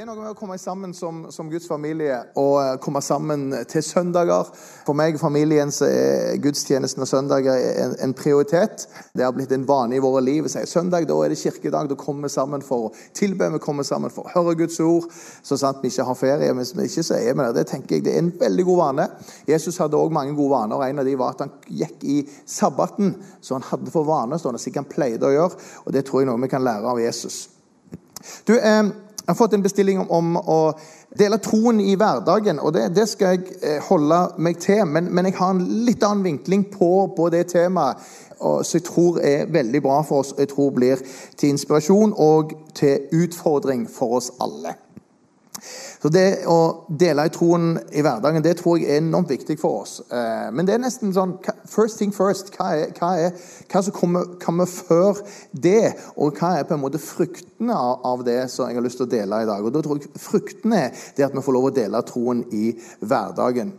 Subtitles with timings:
[0.00, 3.50] Det er noe med å komme sammen som, som Guds familie og eh, komme sammen
[3.68, 4.48] til søndager.
[4.86, 8.86] For meg og familien så er gudstjenesten og søndager en, en prioritet.
[9.12, 10.48] Det har blitt en vane i våre liv.
[10.48, 11.90] Sier søndag da er det kirkedag.
[11.92, 15.10] Da kommer vi sammen for å tilbe, vi kommer sammen for å høre Guds ord.
[15.44, 17.52] Så sant vi ikke har ferie, men vi ikke så er vi det.
[17.60, 19.08] Det tenker jeg det er en veldig god vane.
[19.52, 20.86] Jesus hadde òg mange gode vaner.
[20.88, 24.56] En av de var at han gikk i sabbaten, så han hadde for vane, sånn
[24.56, 25.62] som han pleide å gjøre.
[25.84, 27.42] Og det tror jeg noe vi kan lære av Jesus.
[28.48, 28.82] Du, eh,
[29.30, 30.72] jeg har fått en bestilling om, å
[31.14, 34.82] dele troen i hverdagen, og det, det skal jeg eh, holde meg til.
[34.90, 38.02] Men, men, jeg har en litt annen vinkling på, på det temaet,
[38.40, 40.34] og, som jeg tror er veldig bra for oss.
[40.34, 40.98] Jeg tror blir
[41.38, 44.74] til inspirasjon og til utfordring for oss alle.
[46.00, 49.82] Så Det å dele i troen i hverdagen det tror jeg er enormt viktig for
[49.82, 49.98] oss.
[50.08, 51.34] Eh, men det er nesten sånn
[51.68, 52.54] First thing first.
[52.56, 53.36] Hva, er, hva, er,
[53.68, 55.20] hva som kommer, kommer, før
[55.52, 55.92] det?
[56.16, 59.12] Og hva er på en måte fruktene av det som jeg har lyst til å
[59.12, 59.60] dele i dag?
[59.60, 62.72] Og da tror jeg Fruktene er det at vi får lov å dele troen i
[63.04, 63.76] hverdagen.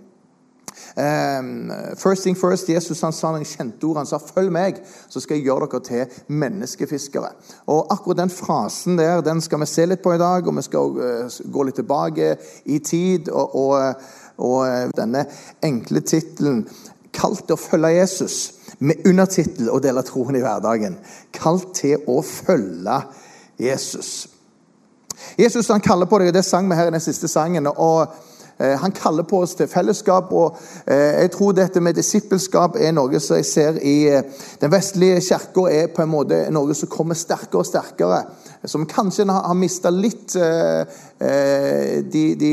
[0.95, 4.01] Um, first thing first, Jesus han sa noen kjente ord.
[4.01, 7.33] Han sa 'følg meg, så skal jeg gjøre dere til menneskefiskere'.
[7.67, 10.61] Og Akkurat den frasen der den skal vi se litt på i dag, og vi
[10.61, 13.29] skal uh, gå litt tilbake i tid.
[13.29, 13.93] Og, og,
[14.37, 15.25] og uh, denne
[15.63, 16.67] enkle tittelen
[17.13, 20.99] 'Kalt til å følge Jesus', med undertittel 'Å dele troen i hverdagen'.
[21.31, 23.01] Kalt til å følge
[23.59, 24.27] Jesus.
[25.37, 27.67] Jesus han kaller på deg, det sang vi her i den siste sangen.
[27.67, 28.30] og Eh,
[28.81, 30.31] han kaller på oss til fellesskap.
[30.31, 34.23] og eh, Jeg tror dette med disippelskap er noe som jeg ser i eh,
[34.61, 38.21] den vestlige kirka er på en måte noe som kommer sterkere og sterkere.
[38.65, 42.51] Som kanskje har mista litt de, de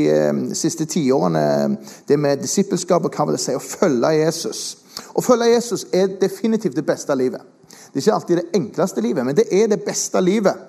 [0.57, 1.77] siste tiårene.
[2.07, 4.63] Det med disippelskap og hva vil det si å følge Jesus.
[5.13, 7.45] Å følge Jesus er definitivt det beste livet.
[7.93, 10.68] Det er ikke alltid det enkleste livet, men det er det beste livet.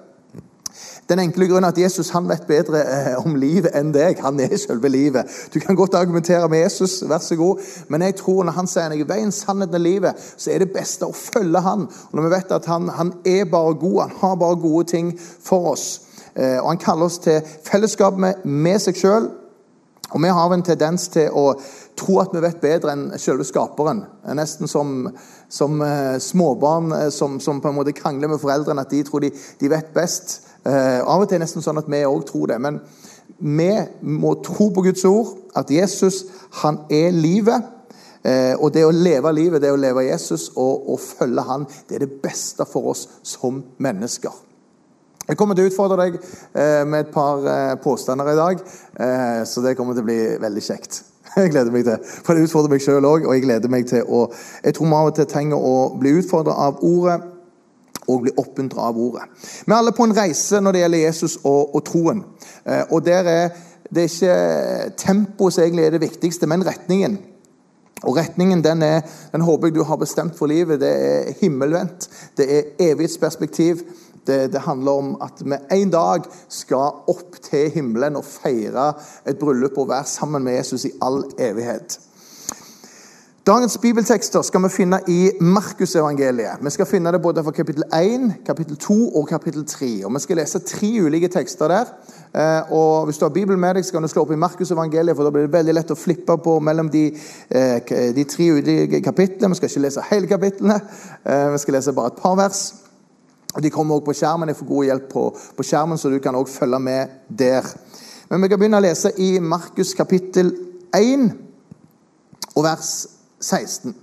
[1.11, 4.20] Den enkle grunnen at Jesus han vet bedre eh, om livet enn deg.
[4.22, 5.27] Han er selve livet.
[5.50, 8.93] Du kan godt argumentere med Jesus, vær så god, men jeg tror når han sier
[8.93, 11.88] noe veien, sannheten og livet, så er det beste å følge han.
[11.91, 15.10] Og Når vi vet at han, han er bare god, han har bare gode ting
[15.19, 15.88] for oss.
[16.37, 19.31] Eh, og Han kaller oss til fellesskap med, med seg sjøl.
[20.10, 21.53] Og vi har en tendens til å
[21.99, 24.04] tro at vi vet bedre enn selve skaperen.
[24.34, 25.04] Nesten som,
[25.50, 29.31] som uh, småbarn som, som, på en måte krangler med foreldrene, at de tror de,
[29.31, 30.41] de vet best.
[30.60, 32.59] Uh, av og til er det nesten sånn at vi òg tror det.
[32.60, 32.81] Men
[33.41, 33.71] vi
[34.03, 36.25] må tro på Guds ord, at Jesus
[36.60, 37.76] han er livet.
[38.21, 41.97] Eh, og det å leve livet, det å leve Jesus og, og følge han, det
[41.97, 44.34] er det beste for oss som mennesker.
[45.25, 47.47] Jeg kommer til å utfordre deg eh, med et par
[47.81, 48.60] påstander i dag,
[49.49, 51.00] så det kommer til å bli veldig kjekt.
[51.38, 52.00] Jeg gleder meg til.
[52.26, 54.25] For det utfordrer meg sjøl òg, og jeg gleder meg til å
[54.65, 57.20] Jeg tror vi av og til trenger å bli utfordra av ordet
[58.10, 59.26] og bli oppmuntra av ordet.
[59.65, 62.22] Vi er alle på en reise når det gjelder Jesus og, og troen.
[62.66, 63.50] Eh, og der er
[63.91, 67.16] det er ikke tempoet som egentlig er det viktigste, men retningen.
[68.03, 69.00] Og retningen den, er,
[69.32, 70.81] den håper jeg du har bestemt for livet.
[70.81, 72.09] Det er himmelvendt.
[72.37, 73.82] Det er evighetsperspektiv.
[74.26, 78.93] Det, det, handler om at vi en dag skal opp til himmelen og feire
[79.26, 81.99] et bryllup og være sammen med Jesus i all evighet.
[83.50, 86.61] Dagens bibeltekster skal vi finne i Markusevangeliet.
[86.62, 89.88] Vi skal finne det både fra kapittel 1, kapittel 2 og kapittel 3.
[90.06, 91.91] Og Vi skal lese tre ulike tekster der.
[92.34, 95.16] Eh, og Hvis du har Bibelen med deg, så kan du slå opp i Markusevangeliet,
[95.16, 97.05] for da blir det veldig lett å flippe på mellom de,
[97.50, 99.49] eh, de tre ulike kapitlene.
[99.49, 100.81] Vi skal ikke lese hele kapitlene,
[101.27, 102.75] eh, vi skal lese bare et par vers.
[103.61, 104.49] De kommer også på skjermen.
[104.49, 107.62] Jeg får god hjelp på, på skjermen, så du kan også følge med der.
[108.31, 110.53] Men vi kan begynne å lese i Markus kapittel
[110.94, 111.32] 1
[112.55, 113.94] og vers 16.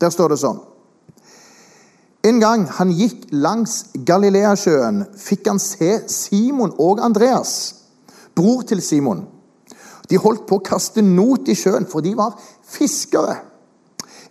[0.00, 0.60] Der står det sånn
[2.26, 7.52] En gang han gikk langs Galileasjøen, fikk han se Simon og Andreas,
[8.36, 9.26] bror til Simon.
[10.10, 12.34] De holdt på å kaste not i sjøen, for de var
[12.66, 13.36] fiskere.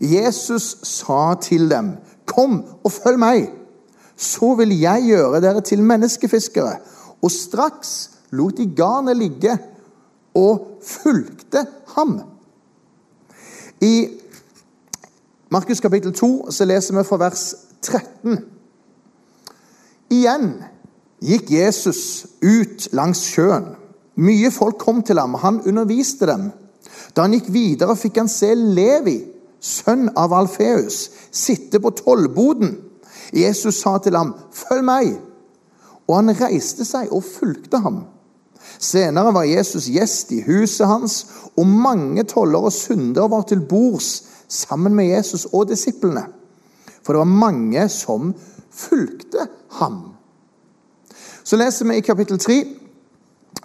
[0.02, 3.52] Jesus sa til dem, 'Kom og følg meg,
[4.18, 6.80] så vil jeg gjøre dere til menneskefiskere.'
[7.22, 9.58] Og straks lot de garnet ligge
[10.36, 11.66] og fulgte
[11.96, 12.22] ham.
[13.82, 14.10] I
[15.50, 17.44] Markus kapittel 2 så leser vi fra vers
[17.82, 18.40] 13.
[20.12, 20.50] Igjen
[21.24, 22.02] gikk Jesus
[22.44, 23.70] ut langs sjøen.
[24.20, 26.50] Mye folk kom til ham, han underviste dem.
[27.16, 29.22] Da han gikk videre, fikk han se Levi,
[29.64, 32.76] sønn av Alfeus, sitte på tollboden.
[33.32, 35.18] Jesus sa til ham, 'Følg meg.'
[36.08, 38.06] Og han reiste seg og fulgte ham.
[38.80, 41.26] Senere var Jesus gjest i huset hans,
[41.58, 46.26] og mange toller og syndere var til bords sammen med Jesus og disiplene.
[47.04, 48.34] For det var mange som
[48.72, 49.48] fulgte
[49.80, 50.02] ham.
[51.44, 52.64] Så leser vi i kapittel 3,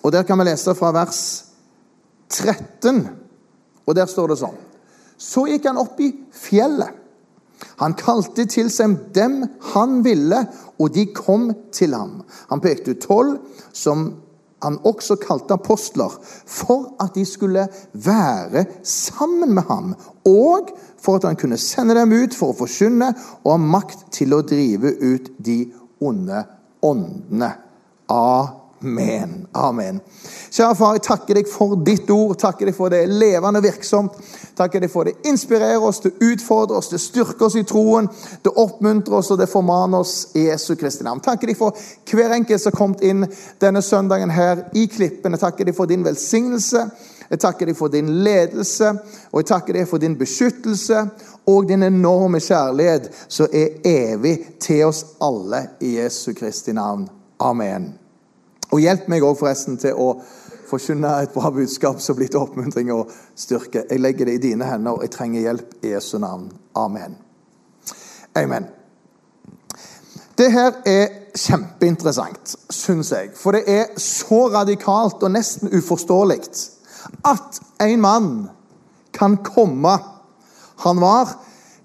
[0.03, 1.45] Og Der kan vi lese fra vers
[2.29, 3.09] 13,
[3.87, 4.57] og der står det sånn.
[5.19, 6.91] Så gikk han opp i fjellet.
[7.79, 9.45] Han kalte til seg dem
[9.75, 10.41] han ville,
[10.79, 12.23] og de kom til ham.
[12.51, 13.37] Han pekte ut tolv,
[13.73, 14.09] som
[14.63, 16.15] han også kalte apostler,
[16.47, 19.93] for at de skulle være sammen med ham,
[20.29, 20.73] og
[21.03, 23.13] for at han kunne sende dem ut for å forkynne
[23.43, 25.61] og ha makt til å drive ut de
[26.03, 26.45] onde
[26.83, 27.55] åndene.
[28.13, 28.62] Amen.
[28.83, 29.47] Amen.
[29.53, 30.01] Amen.
[30.51, 32.35] Kjære far, jeg takker deg for ditt ord.
[32.41, 34.17] Takker deg for det levende virksomt.
[34.59, 38.09] Takker deg for det inspirerer oss, det utfordrer oss, det styrker oss i troen.
[38.43, 41.23] Det oppmuntrer oss, og det formaner oss i Jesu Kristi navn.
[41.23, 41.79] Takker deg for
[42.11, 43.27] hver enkelt som har kommet inn
[43.63, 45.37] denne søndagen her i Klippen.
[45.37, 46.85] Jeg takker deg for din velsignelse.
[47.31, 48.91] Jeg takker deg for din ledelse,
[49.31, 51.07] og jeg takker deg for din beskyttelse
[51.49, 57.09] og din enorme kjærlighet som er evig til oss alle i Jesu Kristi navn.
[57.41, 58.02] Amen.
[58.73, 60.15] Og hjelp meg òg forresten til å
[60.73, 63.85] forkynne et bra budskap som blir til oppmuntring og styrke.
[63.91, 66.49] Jeg legger det i dine hender, og jeg trenger hjelp i Jesu navn.
[66.75, 67.19] Amen.
[68.39, 68.71] Amen.
[70.39, 73.35] Det her er kjempeinteressant, syns jeg.
[73.37, 76.41] For det er så radikalt og nesten uforståelig
[77.29, 78.33] at en mann
[79.13, 79.99] kan komme
[80.83, 81.29] Han var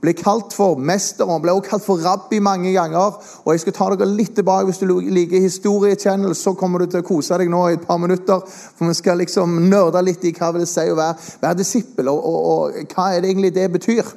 [0.02, 3.18] ble kalt for mester, han ble også kalt for rabbi mange ganger.
[3.46, 4.68] og Jeg skal ta dere litt tilbake.
[4.70, 7.98] Hvis du liker historiechannel, så kommer du til å kose deg nå i et par
[8.02, 8.44] minutter.
[8.46, 12.12] For vi skal liksom nerde litt i hva det vil si å være, være disippel,
[12.14, 14.14] og, og, og, hva er det egentlig det betyr.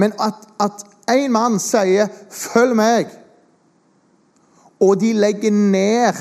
[0.00, 3.18] Men at, at en mann sier 'følg meg',
[4.80, 6.20] og de legger ned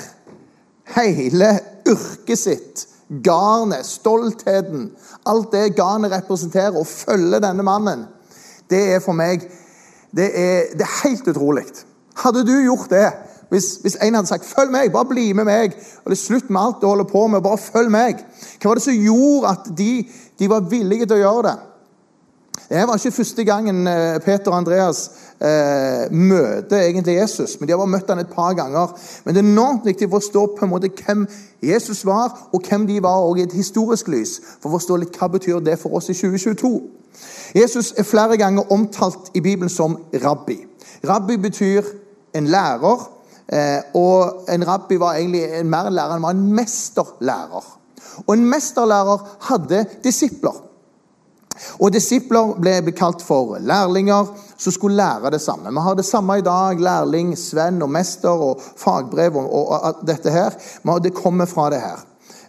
[0.95, 2.87] hele yrket sitt,
[3.23, 4.91] garnet, stoltheten,
[5.25, 8.05] alt det garnet representerer, og følger denne mannen
[8.73, 9.45] det er for meg
[10.13, 11.65] det er, det er helt utrolig.
[12.21, 13.07] Hadde du gjort det
[13.53, 15.73] hvis, hvis, en hadde sagt 'følg meg', bare bli med meg,
[16.03, 18.15] og det er slutt med alt du holder på med, bare følg meg
[18.61, 20.07] Hva var det som gjorde at de,
[20.39, 21.59] de var villige til å gjøre det?
[22.69, 25.11] Det var ikke første gangen eh, Peter og Andreas
[25.41, 27.59] eh, møter egentlig Jesus.
[27.59, 28.87] men De har møtt han et par ganger.
[29.23, 31.27] Men det er enormt viktig å forstå på en måte hvem
[31.61, 34.39] Jesus var, og hvem de var og i et historisk lys.
[34.61, 37.02] For å forstå litt hva betyr det for oss i 2022.
[37.55, 40.57] Jesus er flere ganger omtalt i Bibelen som rabbi.
[41.07, 41.83] Rabbi betyr
[42.33, 43.09] en lærer.
[43.53, 47.65] Eh, og en rabbi var egentlig en mer lærer, han var en mesterlærer.
[48.27, 50.61] Og en mesterlærer hadde disipler.
[51.79, 55.69] Og Disipler ble kalt for lærlinger som skulle lære det samme.
[55.69, 56.79] Vi har det samme i dag.
[56.79, 60.57] Lærling, svenn og mester og fagbrev og, og, og dette her.
[61.03, 62.01] Det kommer fra det her.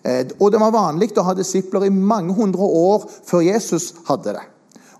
[0.04, 4.36] Eh, og Det var vanlig å ha disipler i mange hundre år før Jesus hadde
[4.38, 4.48] det.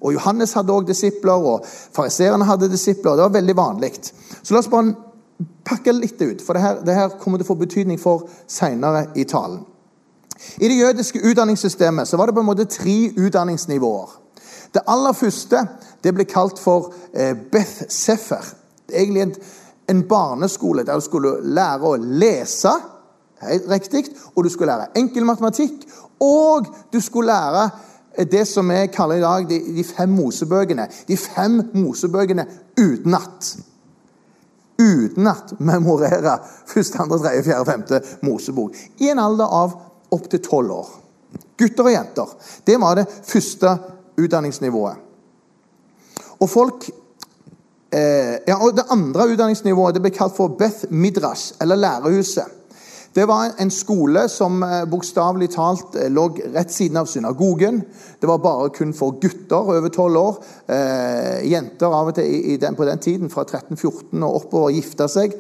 [0.05, 1.65] Og Johannes hadde også disipler, og
[1.97, 3.17] fariseerne hadde disipler.
[3.17, 3.93] Det var veldig vanlig.
[4.43, 4.93] Så la oss bare
[5.65, 9.09] pakke litt ut, for det her, det her kommer til å få betydning for seinere
[9.17, 9.65] i talen.
[10.61, 14.21] I det jødiske utdanningssystemet så var det på en måte tre utdanningsnivåer.
[14.75, 15.63] Det aller første
[16.05, 18.45] det ble kalt for eh, Beth Sefer.
[18.85, 19.35] Det er Egentlig en,
[19.89, 22.73] en barneskole der du skulle lære å lese,
[23.45, 24.05] helt riktig,
[24.35, 25.87] og du skulle lære enkel matematikk,
[26.21, 27.71] og du skulle lære
[28.17, 30.89] det som vi kaller i dag de fem mosebøkene.
[31.07, 32.47] De fem mosebøkene
[32.79, 33.57] utenat.
[34.79, 38.75] Utenat memorere første, andre, tredje, fjerde, femte Mosebok.
[38.99, 39.77] I en alder av
[40.15, 40.89] opptil tolv år.
[41.59, 42.35] Gutter og jenter.
[42.67, 43.77] Det var det første
[44.19, 44.99] utdanningsnivået.
[46.43, 46.89] Og folk
[47.95, 52.51] eh, ja, og Det andre utdanningsnivået det ble kalt for Beth Midrash, eller Lærehuset.
[53.15, 57.79] Det var en skole som eh, bokstavelig talt eh, lå rett siden av synagogen.
[58.19, 60.41] Det var bare kun for gutter over tolv år.
[60.67, 65.37] Eh, jenter av og til på den tiden, fra 13-14 og oppover, gifta seg.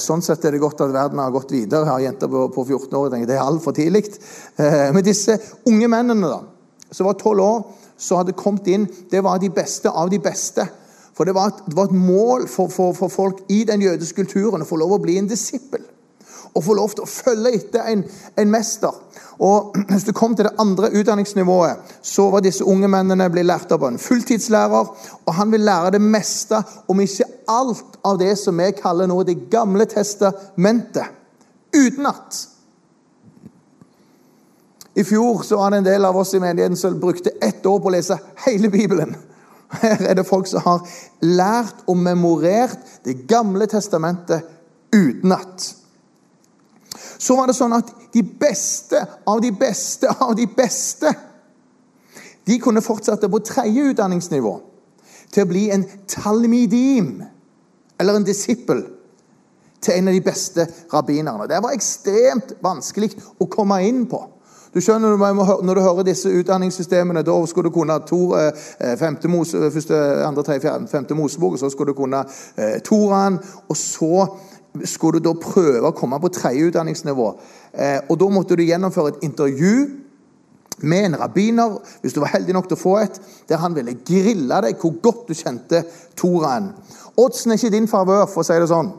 [0.00, 1.90] Sånn sett er det godt at verden har gått videre.
[1.90, 4.06] Har jenter på, på 14 år det er altfor tidlig.
[4.56, 5.36] Eh, men disse
[5.68, 6.40] unge mennene da,
[6.88, 7.64] som var tolv år,
[8.00, 10.64] som hadde kommet inn, det var de beste av de beste.
[11.14, 14.24] For det var et, det var et mål for, for, for folk i den jødiske
[14.24, 15.84] kulturen å få lov å bli en disippel
[16.54, 18.04] å få lov til å følge etter en,
[18.38, 18.94] en mester.
[19.42, 23.72] Og Hvis du kom til det andre utdanningsnivået, så var disse unge mennene blitt lært
[23.74, 24.88] av en fulltidslærer.
[25.26, 29.22] og Han vil lære det meste, om ikke alt, av det som vi kaller nå
[29.22, 31.10] Det gamle testamentet.
[31.74, 32.48] Utenat.
[34.94, 37.80] I fjor så var det en del av oss i menigheten som brukte ett år
[37.80, 39.16] på å lese hele Bibelen.
[39.82, 40.84] Her er det folk som har
[41.24, 44.44] lært og memorert Det gamle testamentet
[44.94, 45.72] utenat
[47.24, 51.12] så var det sånn at de beste av de beste av de beste
[52.44, 54.52] de kunne fortsette på tredje utdanningsnivå
[55.32, 57.22] til å bli en talmidim,
[58.00, 58.90] eller en disippel.
[59.84, 61.44] til en av de beste rabbinerne.
[61.44, 64.22] Det var ekstremt vanskelig å komme inn på.
[64.74, 65.16] Du skjønner,
[65.62, 69.94] Når du hører disse utdanningssystemene, da skulle du kunne to, eh, femte mose, første,
[70.26, 72.24] andre, tredje, femte Mosebok, og så skulle du kunne
[72.56, 73.38] eh, Toraen.
[73.68, 74.26] Og så
[74.82, 77.28] skulle du da prøve å komme på tredje utdanningsnivå.
[77.72, 79.74] Eh, og Da måtte du gjennomføre et intervju
[80.82, 83.94] med en rabbiner, hvis du var heldig nok til å få et, der han ville
[83.94, 85.84] grille deg hvor godt du kjente
[86.18, 86.72] Toraen.
[87.16, 88.90] Oddsen er ikke i din favør, for å si det sånn.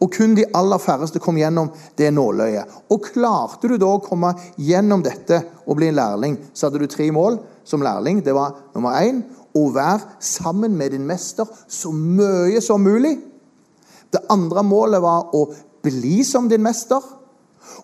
[0.00, 2.70] Og kun de aller færreste kom gjennom det nåløyet.
[2.94, 6.88] Og klarte du da å komme gjennom dette og bli en lærling, så hadde du
[6.90, 8.22] tre mål som lærling.
[8.24, 9.24] Det var nummer én
[9.58, 13.18] å være sammen med din mester så mye som mulig.
[14.12, 15.46] Det andre målet var å
[15.82, 17.02] bli som din mester.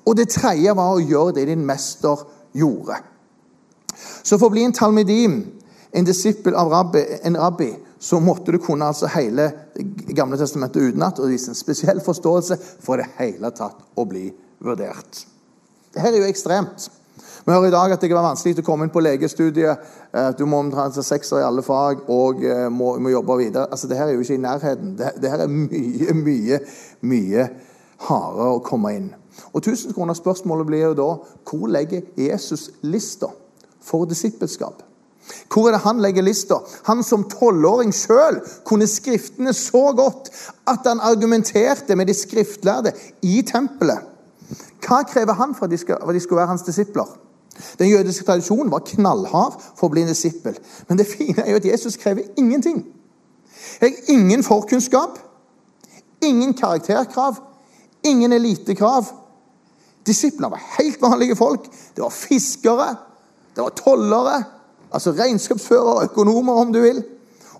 [0.05, 2.21] Og det tredje var å gjøre det din mester
[2.57, 2.99] gjorde.
[4.23, 5.39] Så for å bli en talmidim,
[5.91, 9.49] en disippel av rabbi, en rabbi, så måtte du kunne altså hele
[10.15, 14.29] gamle testamentet utenat og vise en spesiell forståelse for det hele tatt å bli
[14.63, 15.25] vurdert.
[15.95, 16.91] Dette er jo ekstremt.
[17.19, 19.87] Vi hører i dag at det kan være vanskelig å komme inn på legestudiet.
[20.13, 23.69] Eh, du må omtrent ha sekser i alle fag og eh, må, må jobbe videre.
[23.71, 24.97] Altså, det her er jo ikke i nærheten.
[24.99, 26.61] her er mye, mye,
[27.01, 27.49] mye
[28.09, 29.09] hardere å komme inn.
[29.53, 31.09] Og 1000 kroner spørsmålet blir jo da
[31.49, 33.31] hvor legger Jesus lista
[33.85, 34.85] for disippelskap?
[35.53, 36.61] Hvor er det han legger lista?
[36.89, 40.31] Han som tolvåring sjøl kunne Skriftene så godt
[40.69, 44.07] at han argumenterte med de skriftlærde i tempelet.
[44.85, 47.09] Hva krever han for at de, skal, at de skulle være hans disipler?
[47.79, 50.59] Den jødiske tradisjonen var knallhard for å bli en disippel.
[50.89, 52.85] Men det fine er jo at Jesus krever ingenting.
[53.81, 55.19] Jeg har ingen forkunnskap,
[56.23, 57.41] ingen karakterkrav,
[58.07, 59.11] ingen elitekrav.
[60.07, 61.67] Disiplene var helt vanlige folk.
[61.97, 62.89] Det var fiskere,
[63.57, 64.43] det var tollere.
[64.95, 67.03] Altså regnskapsførere, økonomer, om du vil.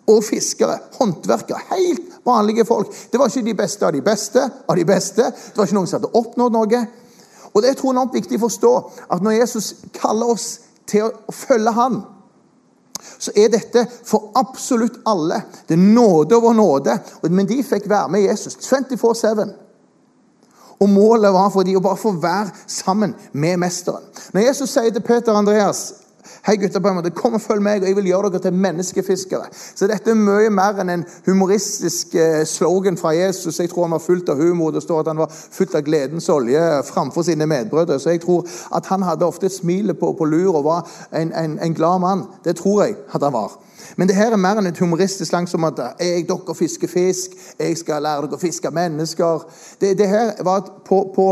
[0.09, 1.59] Og fiskere, håndverkere.
[1.75, 2.95] Helt vanlige folk.
[3.13, 5.27] Det var ikke de beste av de beste av de beste.
[5.27, 6.81] Det var ikke noen som hadde oppnådd noe.
[7.53, 8.73] Og det er tror jeg viktig å forstå
[9.15, 10.49] at når Jesus kaller oss
[10.89, 12.01] til å følge Han,
[13.19, 15.41] så er dette for absolutt alle.
[15.69, 16.99] Det er nåde over nåde.
[17.31, 19.49] Men de fikk være med Jesus 24-7.
[20.79, 24.05] Og målet var for dem å bare få være sammen med mesteren.
[24.35, 25.89] Når Jesus sier til Peter og Andreas
[26.47, 28.61] Hei, gutter, på en måte, kom og følg meg, og jeg vil gjøre dere til
[28.63, 29.51] menneskefiskere.
[29.53, 33.59] Så dette er mye mer enn en humoristisk eh, slogan fra Jesus.
[33.61, 34.73] Jeg tror han var fullt av humor.
[34.73, 37.99] Det står at han var fullt av gledens olje framfor sine medbrødre.
[38.01, 41.33] Så jeg tror at han hadde ofte et smil på, på lur og var en,
[41.33, 42.25] en, en, glad mann.
[42.45, 43.59] Det tror jeg at han var.
[43.97, 47.37] Men det her er mer enn et humoristisk lang som at jeg dere fisker fisk,
[47.59, 49.47] jeg skal lære dere å fiske mennesker.
[49.81, 51.31] Det, det her var på, på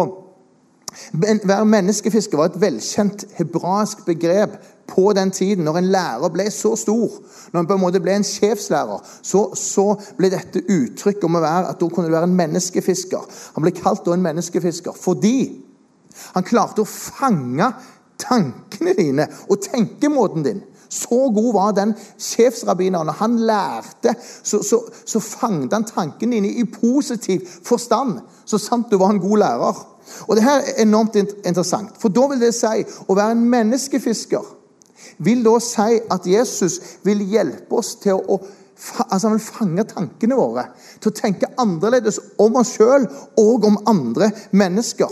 [1.13, 4.55] Være menneskefisker var et velkjent hebraisk begrep
[4.89, 7.19] på den tiden, når en lærer ble så stor,
[7.53, 9.89] når han på en måte ble en sjefslærer, så, så
[10.19, 13.27] ble dette uttrykk om å være at da kunne du være en menneskefisker.
[13.57, 15.39] Han ble kalt en menneskefisker fordi
[16.37, 17.69] han klarte å fange
[18.21, 20.63] tankene dine og tenkemåten din.
[20.89, 23.11] Så god var den sjefsrabbineren.
[23.19, 28.21] Han lærte, så, så, så fanget han tankene dine i positiv forstand.
[28.47, 29.83] Så sant du var en god lærer.
[30.31, 34.53] Og det her er enormt interessant, for da vil det si å være en menneskefisker
[35.19, 38.41] vil da si at Jesus vil hjelpe oss til å
[38.77, 40.67] altså Han vil fange tankene våre,
[41.01, 43.07] til å tenke annerledes om oss sjøl
[43.41, 45.09] og om andre mennesker.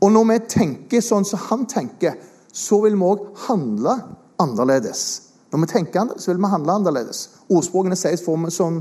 [0.00, 2.14] Og når vi tenker sånn som han tenker,
[2.52, 3.96] så vil vi òg handle
[4.40, 5.02] annerledes.
[5.50, 7.24] Når vi tenker annerledes, vil vi handle annerledes.
[7.50, 8.78] Ordspråkene sies for meg som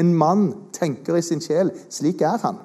[0.00, 1.72] en mann tenker i sin sjel.
[1.90, 2.60] Slik er han.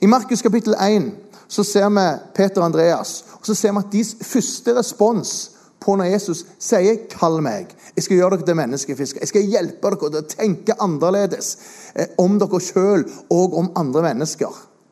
[0.00, 1.12] I Markus kapittel 1
[1.48, 5.34] så ser vi Peter og Andreas og så ser vi at deres første respons
[5.80, 9.90] på når Jesus sier 'kall meg', jeg skal gjøre dere til menneskefiskere, jeg skal hjelpe
[9.90, 11.56] dere til å tenke annerledes
[11.94, 14.50] eh, om dere sjøl og om andre mennesker.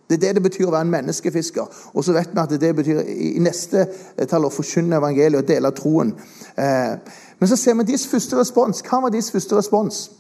[0.09, 1.67] Det er det det betyr å være en menneskefisker.
[1.95, 3.87] Og så vet vi at det betyr i neste
[4.29, 6.13] tall å forkynne evangeliet og dele troen.
[6.57, 6.97] Eh,
[7.41, 8.83] men så ser vi deres første respons.
[8.85, 10.11] Hva var deres første respons?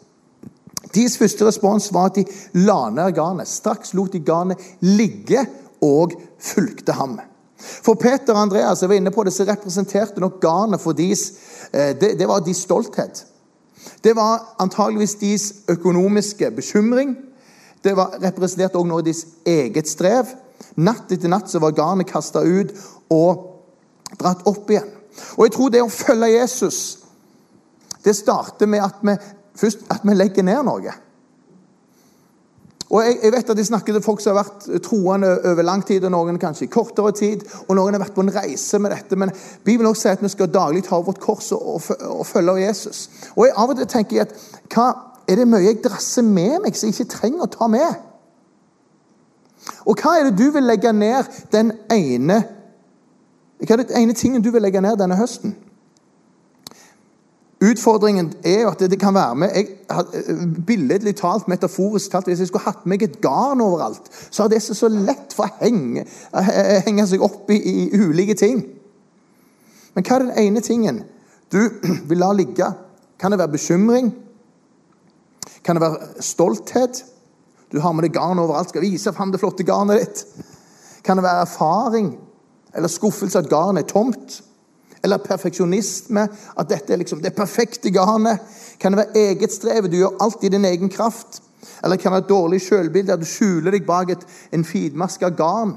[0.94, 2.24] Deres første respons var at de
[2.64, 3.48] la ned garnet.
[3.48, 5.44] Straks lot de garnet ligge
[5.84, 7.18] og fulgte ham.
[7.58, 11.30] For Peter og Andreas jeg var inne på det, så representerte nok garnet for deres
[11.72, 13.24] eh, det, det var deres stolthet.
[14.04, 17.16] Det var antageligvis deres økonomiske bekymring.
[17.84, 20.32] Det var representerte også noe av deres eget strev.
[20.80, 22.72] Natt etter natt så var garnet kasta ut
[23.12, 23.50] og
[24.20, 24.90] dratt opp igjen.
[25.36, 26.80] Og jeg tror det å følge Jesus
[28.04, 29.14] det starter med at vi,
[29.56, 30.92] først, at vi legger ned noe.
[32.94, 35.80] Og jeg, jeg, vet at jeg snakker til folk som har vært troende over lang
[35.86, 37.42] tid, og noen kanskje i kortere tid.
[37.66, 39.18] Og noen har vært på en reise med dette.
[39.18, 39.32] Men
[39.66, 43.08] Bibelen også sier at vi skal daglig ta vårt kors og, og, og følge Jesus.
[43.34, 44.36] Og jeg, Av og til tenker jeg at
[44.70, 44.86] hva,
[45.26, 47.98] er det mye jeg drasser med meg som jeg ikke trenger å ta med?
[49.88, 52.42] Og hva er det du vil legge ned den ene
[53.64, 55.54] Hva er den ene tingen du vil legge ned denne høsten?
[57.64, 59.68] Utfordringen er jo at det kan være med jeg,
[60.66, 64.76] Billedlig talt, metaforisk talt, hvis jeg skulle hatt meg et garn overalt, så hadde det
[64.76, 66.04] så lett for å henge,
[66.84, 68.60] henge seg opp i, i, ulike ting.
[69.94, 71.04] Men hva er den ene tingen
[71.54, 71.60] du
[72.10, 72.68] vil la ligge?
[73.20, 74.10] Kan det være bekymring?
[75.64, 77.04] Kan det være stolthet?
[77.72, 80.44] Du har med deg garn overalt, skal vise fram det flotte garnet ditt.
[81.06, 82.12] Kan det være erfaring
[82.74, 84.42] eller skuffelse at garnet er tomt?
[85.04, 88.40] Eller perfeksjonisme, at dette er liksom det perfekte garnet?
[88.80, 89.88] Kan det være eget strev?
[89.90, 91.42] du gjør alt i din egen kraft?
[91.84, 95.28] Eller kan det være et dårlig sjølbilde at du skjuler deg bak et, en finmaska
[95.28, 95.76] garn?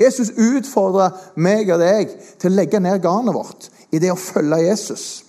[0.00, 4.62] Jesus utfordrer meg og deg til å legge ned garnet vårt i det å følge
[4.64, 5.24] Jesus.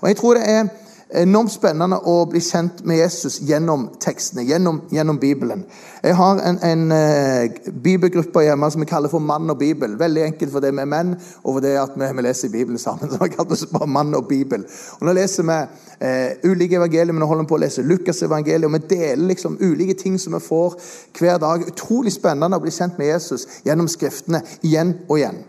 [0.00, 0.70] Og jeg tror det er
[1.18, 5.64] enormt spennende å bli kjent med Jesus gjennom tekstene, gjennom, gjennom Bibelen.
[6.02, 9.94] Jeg har en, en uh, bibelgruppe hjemme som vi kaller for Mann og Bibel.
[10.00, 13.08] Veldig enkelt for det er menn, og for det at vi, vi leser Bibelen sammen.
[13.12, 14.66] så vi kaller oss bare Mann og Bibel.
[14.98, 18.24] Og Nå leser vi uh, ulike evangelier, men nå holder vi på å lese Lukas'
[18.26, 18.74] evangelium.
[18.74, 20.78] Og vi deler liksom ulike ting som vi får
[21.18, 21.66] hver dag.
[21.70, 25.42] Utrolig spennende å bli kjent med Jesus gjennom Skriftene igjen og igjen.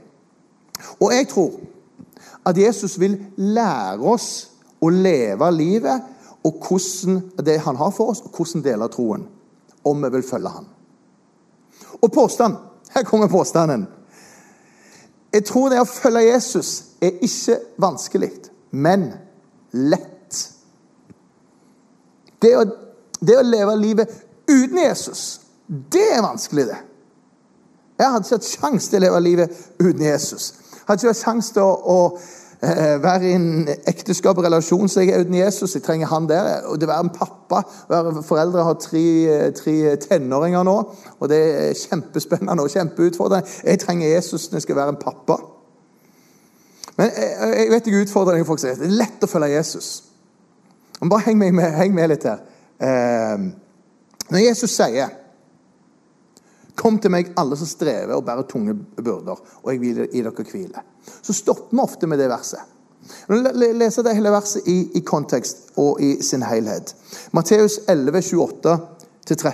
[1.00, 1.62] Og jeg tror
[2.46, 4.53] at Jesus vil lære oss
[4.84, 6.12] å leve livet
[6.44, 9.28] og hvordan det han har for oss, og hvordan deler troen.
[9.84, 10.68] Om vi vil følge han.
[12.02, 12.56] Og påstand.
[12.92, 13.88] Her kommer påstanden.
[15.34, 16.70] Jeg tror det å følge Jesus
[17.02, 18.32] er ikke vanskelig,
[18.72, 19.08] men
[19.72, 20.40] lett.
[22.44, 22.66] Det å,
[23.20, 24.14] det å leve livet
[24.46, 26.80] uten Jesus, det er vanskelig, det.
[27.98, 30.52] Jeg hadde ikke hatt sjanse til å leve livet uten Jesus.
[30.76, 32.43] Jeg hadde ikke hatt sjanse til å, å
[33.04, 35.76] være i en ekteskap og relasjon så jeg er uten Jesus.
[35.76, 36.62] Jeg trenger han der.
[36.72, 37.64] Og det være en pappa.
[37.90, 40.78] Være foreldre har tre, tre, tenåringer nå.
[41.20, 43.50] Og det er kjempespennende og kjempeutfordrende.
[43.64, 45.38] Jeg trenger Jesus når jeg skal være en pappa.
[46.98, 48.78] Men jeg, jeg vet ikke utfordringen folk sier.
[48.80, 49.90] Det er lett å følge Jesus.
[51.02, 52.46] Men bare heng med, heng med litt her.
[52.80, 53.50] Eh,
[54.30, 55.20] når Jesus sier
[56.74, 60.46] Kom til meg, alle som strever og bærer tunge byrder, og jeg vil gi dere
[60.50, 60.82] hvile.
[61.22, 62.60] Så stopper vi ofte med det verset.
[63.28, 66.96] Leser det hele verset i, i, kontekst og i sin helhet.
[67.32, 68.78] Matteus 11, 28-30.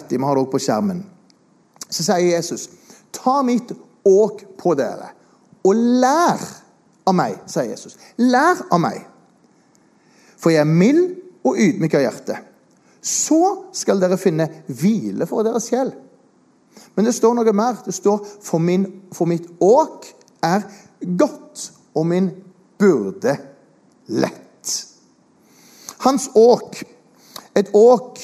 [0.09, 1.03] Vi har det også på skjermen.
[1.89, 2.67] Så sier Jesus,
[3.11, 3.71] ta mitt
[4.05, 5.09] åk på dere,
[5.65, 6.43] og lær
[7.09, 7.97] av meg, sier Jesus.
[8.21, 9.01] Lær av meg.
[10.39, 12.37] For jeg er mild og ydmyk av hjerte.
[13.01, 13.41] Så
[13.75, 15.91] skal dere finne hvile for deres sjel.
[16.95, 17.79] Men det står noe mer.
[17.85, 18.85] Det står for, min,
[19.15, 20.07] for mitt åk
[20.45, 20.63] er
[21.01, 22.29] godt, og min
[22.79, 23.37] byrde
[24.07, 24.75] lett.
[25.99, 26.83] Hans åk,
[27.55, 28.19] et åk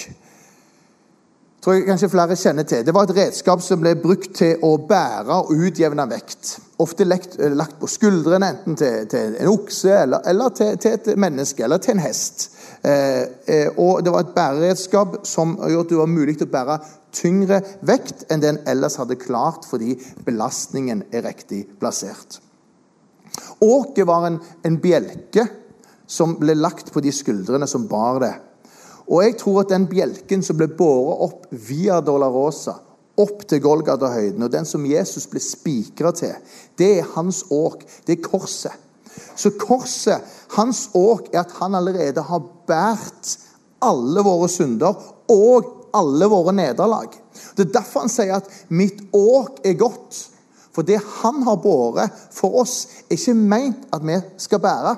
[1.65, 2.83] tror jeg kanskje flere kjenner til.
[2.85, 6.51] Det var et redskap som ble brukt til å bære og utjevne vekt.
[6.83, 11.09] Ofte lagt, lagt på skuldrene, enten til, til en okse eller, eller til, til, et
[11.17, 12.51] menneske eller til en hest.
[12.85, 16.79] Eh, eh, og Det var et bæreredskap som gjorde at det var mulig å bære
[17.15, 19.95] tyngre vekt enn det en ellers hadde klart fordi
[20.27, 22.43] belastningen er riktig plassert.
[23.60, 25.48] Åket var en, en bjelke
[26.08, 28.34] som ble lagt på de skuldrene som bar det.
[29.06, 32.80] Og jeg tror at den bjelken som ble båret opp via Dolorosa,
[33.22, 36.34] opp til Golgata-høyden, og den som Jesus ble spikra til,
[36.78, 37.86] det er hans åk.
[38.06, 38.74] Det er korset.
[39.36, 40.24] Så korset,
[40.58, 43.38] hans åk, er at han allerede har båret
[43.86, 44.98] alle våre synder
[45.32, 47.13] og alle våre nederlag.
[47.56, 50.35] Det er derfor han sier at 'mitt åk er godt'.
[50.75, 54.95] For det han har båret for oss, er ikke meint at vi skal bære.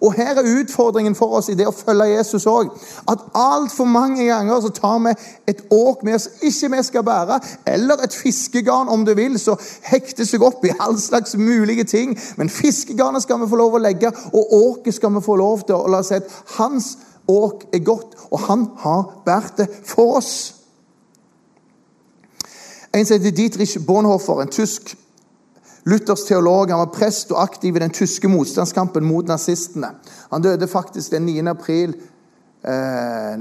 [0.00, 2.70] Og Her er utfordringen for oss i det å følge Jesus òg.
[3.08, 5.12] At altfor mange ganger så tar vi
[5.52, 9.56] et åk med oss ikke vi skal bære, eller et fiskegarn, om du vil, så
[9.84, 12.16] hekter seg opp i all slags mulige ting.
[12.36, 15.76] Men fiskegarnet skal vi få lov å legge, og åket skal vi få lov til
[15.76, 16.94] å la oss si at hans
[17.28, 20.55] åk er godt, og han har båret det for oss.
[22.96, 24.96] En som heter Dietrich Bonhoeffer, en tysk
[25.84, 26.70] luthersk teolog.
[26.70, 29.90] Han var prest og aktiv i den tyske motstandskampen mot nazistene.
[30.30, 31.44] Han døde faktisk den 9.
[31.52, 31.92] april
[32.64, 33.34] eh,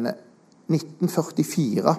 [0.68, 1.96] 1944.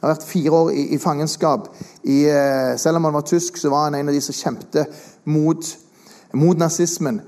[0.00, 1.68] Han har vært fire år i, i fangenskap.
[2.02, 5.04] I, eh, selv om han var tysk, så var han en av de som kjempet
[5.28, 5.76] mot,
[6.32, 7.20] mot nazismen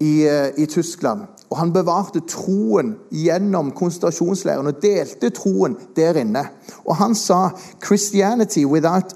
[0.00, 1.20] i, eh, i Tyskland.
[1.50, 6.44] Og Han bevarte troen gjennom konsentrasjonsleiren og delte troen der inne.
[6.84, 7.48] Og Han sa
[7.84, 9.14] «Christianity without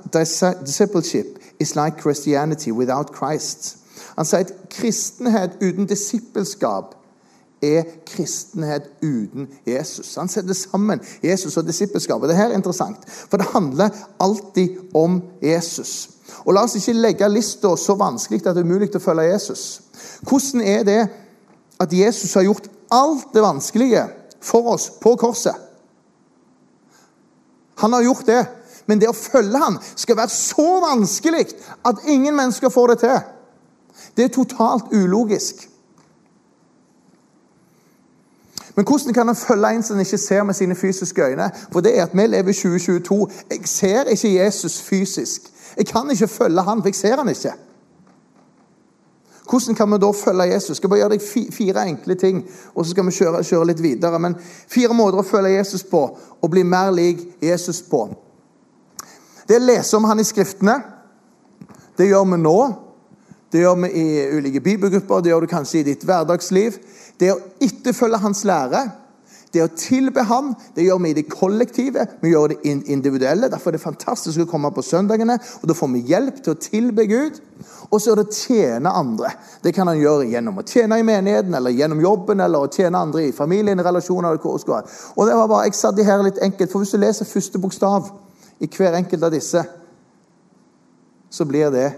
[0.66, 3.77] discipleship is like Christianity without Christ».
[4.16, 6.94] Han sa at kristenhet uten disippelskap
[7.62, 10.14] er kristenhet uten Jesus?
[10.14, 12.29] Han setter sammen Jesus og disippelskapet.
[12.29, 13.88] Det her er interessant, for det handler
[14.20, 16.11] alltid om Jesus.
[16.45, 19.65] Og La oss ikke legge lista så vanskelig at det er umulig å følge Jesus.
[20.25, 21.01] Hvordan er det
[21.81, 24.07] at Jesus har gjort alt det vanskelige
[24.45, 25.57] for oss på korset?
[27.83, 28.43] Han har gjort det.
[28.87, 31.47] Men det å følge ham skal være så vanskelig
[31.89, 33.23] at ingen mennesker får det til.
[34.17, 35.65] Det er totalt ulogisk.
[38.75, 41.51] Men hvordan kan en følge en som en ikke ser med sine fysiske øyne?
[41.73, 43.31] For det er at vi lever i 2022.
[43.51, 45.54] Jeg ser ikke Jesus fysisk.
[45.77, 47.55] Jeg kan ikke følge han, for jeg ser han ikke.
[49.51, 50.77] Hvordan kan vi da følge Jesus?
[50.77, 52.41] Skal bare gjøre deg fire enkle ting,
[52.75, 54.19] og så skal vi kjøre, kjøre litt videre.
[54.19, 56.01] Men Fire måter å følge Jesus på
[56.41, 58.07] og bli mer lik Jesus på.
[59.49, 60.79] Det å lese om han i Skriftene,
[61.99, 62.59] det gjør vi nå.
[63.53, 66.81] Det gjør vi i ulike bibelgrupper, det gjør du kanskje i ditt hverdagsliv.
[67.21, 68.81] Det å etterfølge hans lære,
[69.55, 72.07] det å tilbe ham, det gjør vi i det kollektive.
[72.21, 73.49] Vi gjør det individuelle.
[73.53, 75.38] Derfor er det fantastisk å komme på søndagene.
[75.62, 77.38] og Da får vi hjelp til å tilbe Gud.
[77.90, 79.31] Og så er det å tjene andre.
[79.62, 83.01] Det kan han gjøre gjennom å tjene i menigheten, eller gjennom jobben, eller å tjene
[83.01, 84.40] andre i familien, i relasjoner.
[84.45, 88.11] Og det var bare, Jeg satt her litt enkelt, for hvis du leser første bokstav
[88.61, 89.64] i hver enkelt av disse,
[91.31, 91.93] så blir det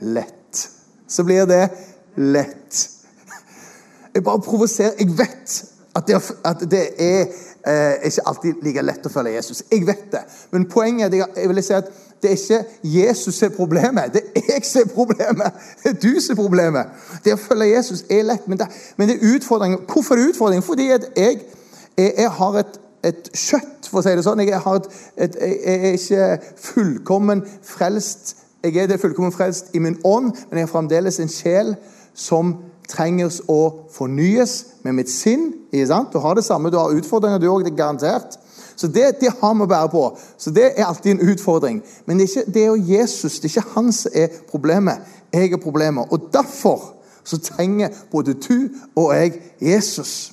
[0.00, 0.68] lett.
[1.06, 1.68] Så blir det
[2.16, 2.90] lett.
[4.14, 4.94] Jeg bare provoserer.
[4.98, 7.20] Jeg vet at det, at det er
[7.66, 9.62] eh, ikke alltid like lett å følge Jesus.
[9.70, 10.24] Jeg vet det.
[10.50, 11.90] Men poenget er jeg vil si at
[12.22, 14.14] det er ikke Jesus som er problemet.
[14.14, 15.52] Det er jeg som er problemet.
[15.82, 16.86] Det er du som er problemet.
[17.24, 19.84] Det å følge Jesus er lett, men det, men det er utfordringen.
[19.92, 20.64] Hvorfor er det utfordring?
[20.64, 21.42] Fordi jeg, jeg,
[21.98, 24.42] jeg har et, et, kjøtt, for å si det sånn.
[24.42, 24.88] Jeg, et,
[25.28, 28.36] et, jeg er ikke fullkommen frelst.
[28.64, 31.74] Jeg er det fullkommen frelst i min ånd, men jeg har fremdeles en sjel
[32.16, 32.56] som
[32.88, 35.52] trenger å fornyes med mitt sinn.
[35.72, 37.64] Du har det samme, du har utfordringer, du òg.
[37.64, 38.38] Det er garantert.
[38.76, 40.04] Så det, det, har vi å på.
[40.38, 41.82] Så det er alltid en utfordring.
[42.06, 44.98] Men det er ikke det er jo Jesus, det er ikke han som er problemet.
[45.32, 46.06] Jeg er problemet.
[46.10, 46.94] Og derfor
[47.24, 50.32] så trenger både du og jeg Jesus.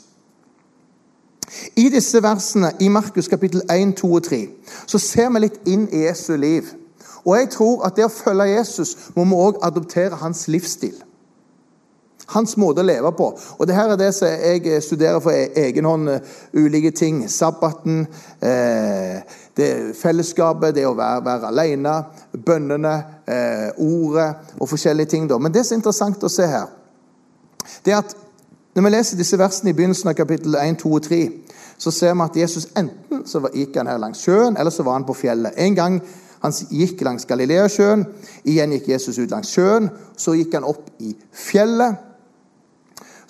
[1.75, 4.47] I disse versene i Markus kapittel 1, 2 og 3
[4.87, 6.69] så ser vi litt inn i Jesu liv.
[7.25, 10.95] Og jeg tror at det å følge Jesus må vi òg adoptere hans livsstil.
[12.31, 13.27] Hans måte å leve på.
[13.59, 16.09] Og det her er det som jeg studerer for e- egen hånd.
[16.09, 16.19] Eh,
[16.53, 17.23] ulike ting.
[17.29, 18.07] Sabbaten,
[18.41, 19.21] eh,
[19.57, 21.95] det fellesskapet, det å være, være alene,
[22.45, 22.95] bønnene,
[23.27, 25.29] eh, ordet og forskjellige ting.
[25.29, 25.37] Da.
[25.37, 26.67] Men det som er interessant å se her,
[27.85, 28.15] det er at
[28.75, 31.31] når vi leser disse versene i begynnelsen av kapittel 1, 2 og 3,
[31.77, 34.93] så ser vi at Jesus enten så gikk han her langs sjøen, eller så var
[34.93, 35.57] han på fjellet.
[35.57, 36.01] En gang
[36.41, 38.05] han gikk langs Galileasjøen.
[38.49, 39.89] Igjen gikk Jesus ut langs sjøen.
[40.17, 42.10] Så gikk han opp i fjellet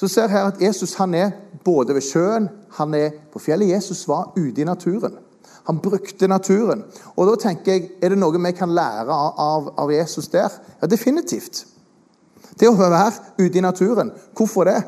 [0.02, 3.70] så ser her at Jesus han er både ved sjøen, han er på fjellet.
[3.70, 5.20] Jesus var ute i naturen.
[5.70, 6.82] Han brukte naturen.
[7.16, 10.50] Og da tenker jeg, Er det noe vi kan lære av, av Jesus der?
[10.82, 11.68] Ja, definitivt.
[12.58, 14.10] Det å være ute i naturen.
[14.34, 14.82] Hvorfor det?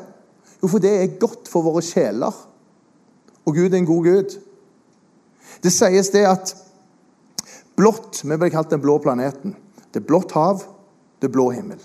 [0.58, 2.34] Jo, for det er godt for våre sjeler.
[3.46, 4.38] Og Gud er en god Gud.
[5.62, 6.56] Det sies det at
[7.78, 9.54] blått Vi blir kalt den blå planeten.
[9.94, 10.66] Det er blått hav,
[11.22, 11.78] det er blå himmel.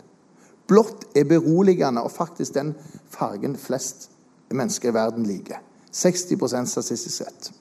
[0.70, 2.76] Blått er beroligende og faktisk den
[3.10, 4.10] fargen flest
[4.54, 5.64] mennesker i verden liker.
[5.92, 7.52] 60 statistisk sett.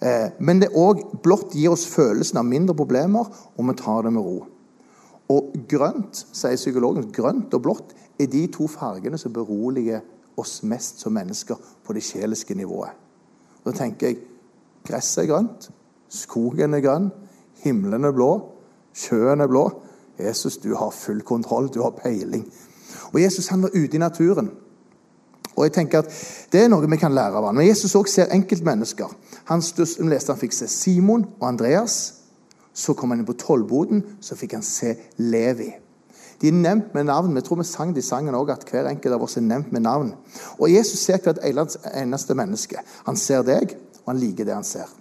[0.00, 4.12] Eh, men det òg blått gir oss følelsen av mindre problemer, og vi tar det
[4.14, 4.44] med ro.
[5.32, 10.04] Og grønt, sier psykologen, grønt og blått er de to fargene som beroliger
[10.38, 12.92] oss mest som mennesker på det sjeliske nivået.
[13.64, 14.20] Da tenker jeg
[14.86, 15.70] gresset er grønt,
[16.12, 17.10] skogen er grønn,
[17.64, 18.30] himmelen er blå,
[18.94, 19.64] sjøen er blå.
[20.18, 22.46] Jesus, du har full kontroll, du har peiling.
[23.12, 24.50] Og Jesus han var ute i naturen.
[25.56, 26.12] Og jeg tenker at
[26.52, 27.56] Det er noe vi kan lære av han.
[27.56, 29.08] Men Jesus også ser enkeltmennesker.
[29.48, 32.14] Han, vi leste han fikk se Simon og Andreas.
[32.76, 35.70] Så kom han inn på tollboden, så fikk han se Levi.
[36.40, 37.32] De er nevnt med navn.
[37.32, 39.86] Vi tror vi sang de sangen også, at hver enkelt av oss er nevnt med
[39.86, 40.12] navn.
[40.58, 42.82] Og Jesus ser hvert eneste menneske.
[43.08, 43.72] Han ser deg,
[44.04, 44.92] og han liker det han ser.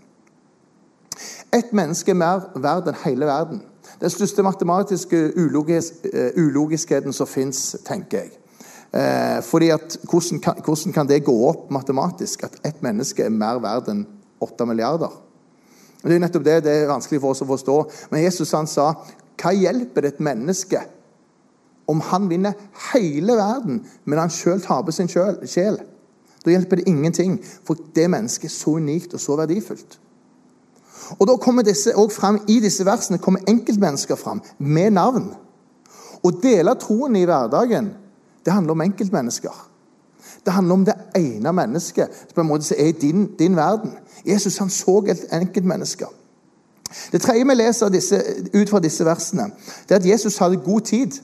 [1.52, 3.62] Ett menneske er mer verd enn hele verden.
[4.02, 8.34] Den største matematiske uh, ulogiskheten som fins, tenker jeg.
[8.96, 13.34] Uh, fordi at, hvordan kan, hvordan kan, det gå opp matematisk at ett menneske er
[13.34, 14.06] mer verdt enn
[14.44, 15.14] åtte milliarder?
[16.06, 17.78] Det er nettopp det det er vanskelig for oss å forstå.
[18.12, 18.92] Men Jesus han sa
[19.42, 20.84] hva hjelper det et menneske
[21.92, 22.56] om han vinner
[22.94, 25.82] hele verden, men han sjøl taper sin sjel?
[26.46, 29.98] Da hjelper det ingenting, for det mennesket er så unikt og så verdifullt.
[31.20, 35.30] Og da kommer disse, også frem, I disse versene kommer enkeltmennesker fram med navn.
[36.26, 37.92] Å dele troen i hverdagen
[38.46, 39.54] det handler om enkeltmennesker.
[40.46, 43.96] Det handler om det ene mennesket på en måte som er i din, din verden.
[44.26, 46.06] Jesus han så et enkeltmenneske.
[47.12, 48.20] Det tredje vi leser disse,
[48.54, 49.50] ut fra disse versene,
[49.90, 51.18] det er at Jesus hadde god tid.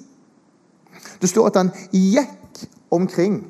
[1.22, 3.44] Det står at han gikk omkring.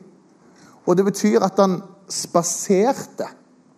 [0.86, 3.28] Og det betyr at han spaserte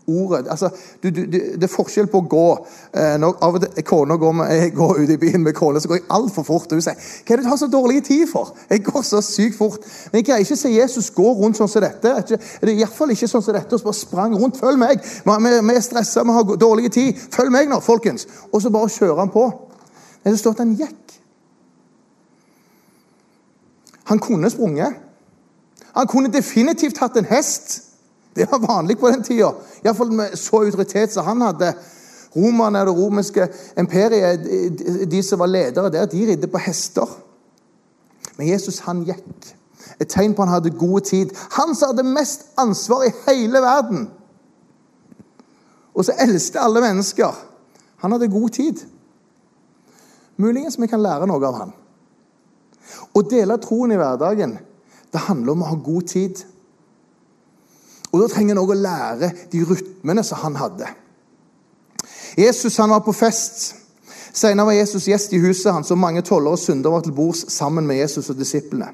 [0.07, 0.47] ordet.
[0.49, 0.69] Altså,
[1.03, 2.47] du, du, det er forskjell på å gå.
[2.93, 5.91] Eh, når av og til kona går, jeg går ut i byen med kona, så
[5.91, 6.71] går jeg altfor fort.
[6.71, 9.21] Og hun sier 'Hva er det du har så dårlig tid for?' Jeg går så
[9.21, 9.79] sykt fort.
[10.11, 12.15] Men jeg greier ikke å se Jesus gå rundt sånn som dette.
[12.27, 12.39] Det
[12.69, 13.75] er Iallfall ikke sånn som dette.
[13.75, 14.57] Og bare sprang rundt.
[14.57, 17.15] 'Følg meg!' Vi er stressa, vi har dårlig tid.
[17.31, 18.27] Følg meg nå, folkens!
[18.51, 19.51] Og så bare kjører han på.
[20.23, 21.19] Men det står at han gikk.
[24.03, 24.93] Han kunne sprunget.
[25.95, 27.92] Han kunne definitivt hatt en hest.
[28.35, 29.51] Det var vanlig på den tida.
[29.83, 31.73] Iallfall med så autoritet som han hadde.
[32.35, 34.47] Romerne og det romerske imperiet,
[35.11, 37.09] de som var ledere der, de ridde på hester.
[38.37, 39.53] Men Jesus, han gikk.
[40.01, 41.35] Et tegn på han hadde god tid.
[41.59, 44.07] Han som hadde mest ansvar i hele verden.
[45.93, 47.37] Og så eldste alle mennesker.
[48.01, 48.81] Han hadde god tid.
[50.37, 51.75] Muligens vi kan lære noe av han.
[53.13, 54.57] Å dele troen i hverdagen,
[55.13, 56.41] det handler om å ha god tid.
[58.13, 60.89] Og Da trenger en òg å lære de rytmene som han hadde.
[62.37, 63.75] Jesus han var på fest.
[64.33, 67.45] Senere var Jesus gjest i huset hans, og mange tollere og syndere var til bords
[67.53, 68.91] sammen med Jesus og disiplene.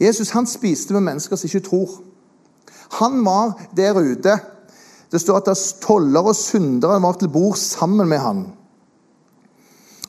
[0.00, 1.96] Jesus han spiste med mennesker som ikke tror.
[3.00, 4.36] Han var der ute.
[5.12, 8.46] Det står at tollere og syndere var til bords sammen med han.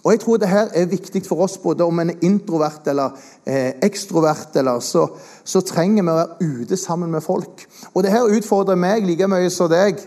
[0.07, 3.17] Og jeg tror det her er viktig for oss, både om en er introvert eller
[3.43, 4.55] eh, ekstrovert.
[4.55, 5.07] eller så,
[5.43, 7.65] så, trenger vi å være ute sammen med folk.
[7.91, 9.99] Og det her utfordrer meg like mye som deg.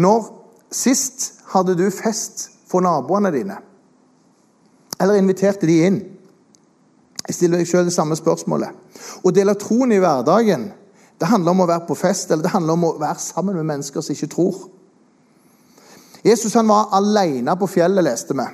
[0.00, 0.30] Når
[0.72, 3.58] sist hadde du fest for naboene dine?
[4.96, 6.00] Eller inviterte de inn?
[7.26, 8.72] Jeg stiller deg sjøl det samme spørsmålet.
[9.20, 10.70] Å dele troen i hverdagen
[11.20, 13.68] det handler om å være på fest, eller det handler om å være sammen med
[13.68, 14.64] mennesker som ikke tror.
[16.24, 18.48] Jesus han var alene på fjellet, leste vi.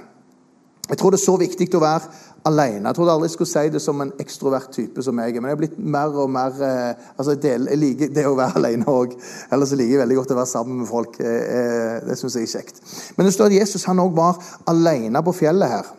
[0.88, 2.10] Jeg tror det er så viktig å være
[2.46, 2.86] alene.
[2.86, 5.40] Jeg trodde aldri jeg skulle si det som en ekstrovert type som jeg er.
[5.40, 8.86] Men jeg er blitt mer og mer eh, altså Jeg liker det å være alene
[8.90, 9.16] òg.
[9.52, 11.18] Ellers liker jeg veldig godt å være sammen med folk.
[11.18, 12.78] Eh, eh, det syns jeg er kjekt.
[13.16, 14.38] Men det står at Jesus han òg var
[14.70, 15.90] alene på fjellet her.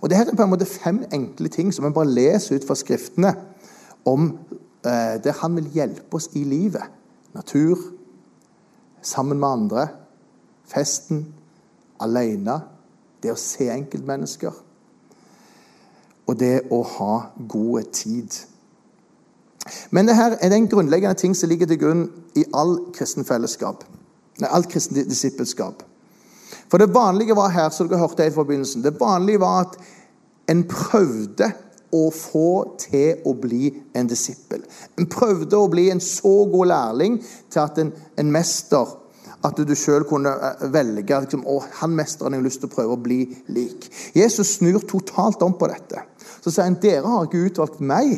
[0.00, 2.66] Og det her er på en måte fem enkle ting som vi bare leser ut
[2.66, 3.34] fra Skriftene
[4.08, 4.32] om
[4.80, 6.86] der han vil hjelpe oss i livet.
[7.36, 7.76] Natur,
[9.04, 9.82] sammen med andre,
[10.72, 11.26] festen,
[12.00, 12.56] alene
[13.22, 14.54] det å se enkeltmennesker.
[16.26, 17.14] Og det å ha
[17.50, 18.36] god tid.
[19.90, 22.04] Men det her er den grunnleggende ting som ligger til grunn
[22.38, 23.84] i all kristen fellesskap.
[24.40, 25.82] Nei, alt kristen disippelskap.
[26.70, 29.76] For det vanlige var her, som dere hørte i forbindelsen, det vanlige var at
[30.50, 31.50] en prøvde
[31.94, 34.62] å få til å bli en disippel.
[34.98, 37.18] En prøvde å bli en så god lærling
[37.50, 38.94] til at en, en mester
[39.46, 42.74] at du sjøl kunne eh, velge liksom, å, han mesteren jeg har lyst til å
[42.74, 43.20] prøve å bli
[43.54, 43.88] lik.
[44.16, 46.04] Jesus snur totalt om på dette.
[46.40, 48.16] Så sier han dere har ikke utvalgt meg,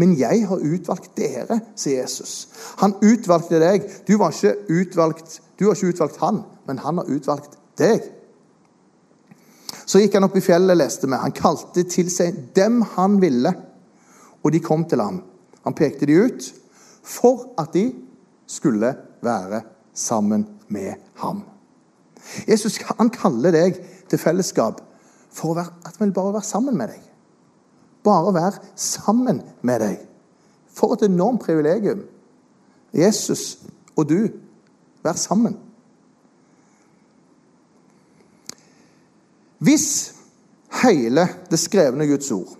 [0.00, 2.48] men jeg har utvalgt dere, sier Jesus.
[2.82, 3.86] Han utvalgte deg.
[4.06, 8.06] Du var ikke utvalgt, du har ikke utvalgt han, men han har utvalgt deg.
[9.84, 11.18] Så gikk han opp i fjellet, leste vi.
[11.18, 13.52] Han kalte til seg dem han ville,
[14.42, 15.20] og de kom til ham.
[15.64, 16.50] Han pekte de ut
[17.04, 17.88] for at de
[18.50, 18.90] skulle
[19.24, 19.62] være
[19.94, 21.42] sammen med ham.
[22.48, 23.78] Jesus han kaller deg
[24.10, 24.80] til fellesskap
[25.34, 27.02] for være, at vi vil bare være sammen med deg.
[28.04, 30.00] Bare være sammen med deg.
[30.74, 32.02] For et enormt privilegium.
[32.94, 33.58] Jesus
[33.96, 34.28] og du,
[35.04, 35.56] vær sammen.
[39.58, 40.14] Hvis
[40.82, 42.58] hele det skrevne Guds ord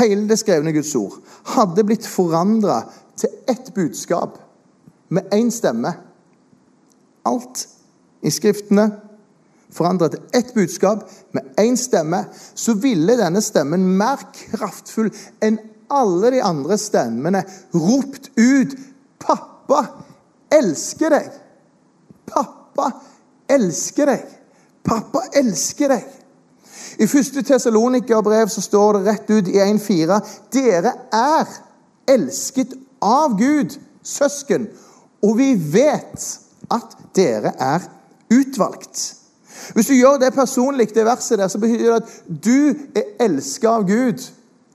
[0.00, 1.18] hele det skrevne Guds ord
[1.54, 2.82] hadde blitt forandra
[3.18, 4.38] til ett budskap
[5.10, 5.92] med én stemme.
[7.26, 7.66] Alt
[8.22, 8.88] i Skriftene
[9.74, 15.10] forandret til ett budskap med én stemme, så ville denne stemmen mer kraftfull
[15.42, 15.58] enn
[15.90, 17.42] alle de andre stemmene
[17.74, 18.74] ropt ut
[19.20, 19.84] 'Pappa
[20.50, 21.32] elsker deg'.
[22.26, 22.90] Pappa
[23.48, 24.24] elsker deg.
[24.84, 26.06] Pappa elsker deg.
[26.98, 27.44] I 1.
[27.46, 30.20] Tessalonika-brev så står det rett ut i 1,4.:
[30.52, 31.46] Dere er
[32.08, 34.68] elsket av Gud, søsken,
[35.22, 36.26] og vi vet
[36.70, 37.86] at dere er
[38.32, 39.16] utvalgt.
[39.74, 43.68] Hvis du gjør det personlig, det verset der, så betyr det at du er elska
[43.68, 44.22] av Gud.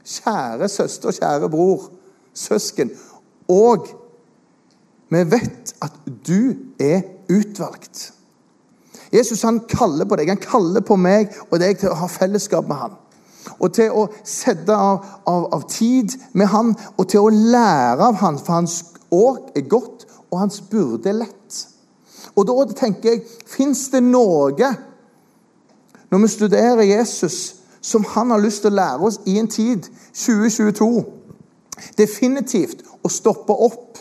[0.06, 1.90] Kjære søster, kjære bror,
[2.34, 2.92] søsken.
[3.50, 3.88] Og
[5.10, 8.12] vi vet at du er utvalgt.
[9.14, 12.68] Jesus han kaller på deg, han kaller på meg og deg til å ha fellesskap
[12.70, 12.96] med ham.
[13.62, 18.18] Og til å sette av, av, av tid med han, og til å lære av
[18.24, 18.80] han, for hans
[19.14, 21.62] åk er godt, og hans byrde er lett.
[22.36, 24.74] Og da tenker jeg, fins det noe
[26.12, 29.88] når vi studerer Jesus, som han har lyst til å lære oss i en tid,
[30.14, 30.90] 2022?
[31.98, 34.00] Definitivt å stoppe opp.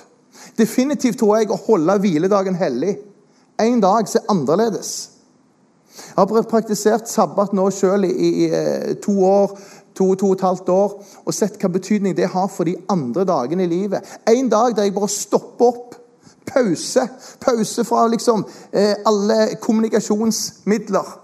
[0.58, 2.96] Definitivt tror jeg å holde hviledagen hellig.
[3.60, 4.92] En dag som er annerledes.
[5.94, 9.54] Jeg har praktisert sabbat nå sjøl i, i, eh, to år,
[9.94, 13.26] to, to og et halvt år og sett hva betydning det har for de andre
[13.28, 14.16] dagene i livet.
[14.26, 15.94] En dag der jeg bare stopper opp.
[16.46, 17.08] Pause.
[17.40, 21.20] Pause fra liksom eh, alle kommunikasjonsmidler.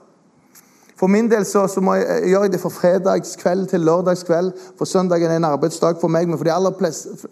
[1.00, 4.50] For min del så, så jeg gjør jeg det fra fredagskveld til lørdagskveld.
[4.78, 7.30] For søndagen er en arbeidsdag for meg, men for de aller fleste,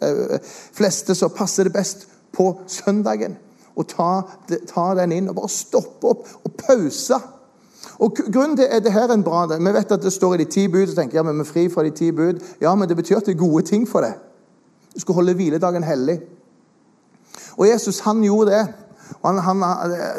[0.72, 3.37] fleste så passer det best på søndagen.
[3.77, 4.12] Å ta,
[4.70, 7.20] ta, den inn og bare stoppe opp og pause.
[8.01, 10.51] Og grunnen til er det her en bra Vi vet at det står i de
[10.51, 10.88] ti bud.
[10.88, 12.40] og tenker ja, men vi er fri fra de ti bud.
[12.61, 14.14] Ja, men det betyr at det er gode ting for det.
[14.94, 16.20] Du skal holde hviledagen hellig.
[17.59, 18.66] Og Jesus han gjorde det.
[19.25, 19.61] Han, han,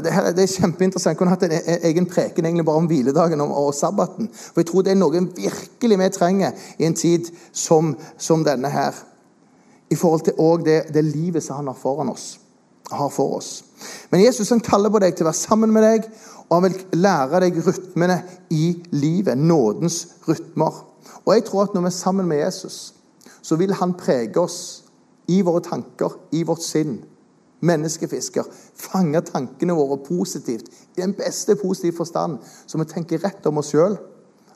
[0.04, 1.14] det, her, det, er kjempeinteressant.
[1.14, 4.28] Jeg kunne hatt en e, e, egen preken egentlig bare om hviledagen og, og sabbaten.
[4.34, 8.72] For jeg tror det er noe virkelig vi trenger i en tid som, som denne
[8.74, 8.98] her.
[9.90, 12.40] I forhold til det, det, livet som han har foran oss.
[12.92, 13.64] Har for oss.
[14.12, 16.10] Men Jesus han kaller på deg til å være sammen med deg,
[16.50, 18.18] og han vil lære deg rytmene
[18.50, 19.38] i livet.
[19.38, 20.82] Nådens rytmer.
[21.24, 22.80] Og jeg tror at når vi er sammen med Jesus,
[23.42, 24.60] så vil han prege oss
[25.30, 26.98] i våre tanker, i vårt sinn
[27.66, 28.48] menneskefisker.
[28.80, 33.74] Fange tankene våre positivt, i den beste positive forstand, så vi tenker rett om oss
[33.74, 33.98] sjøl.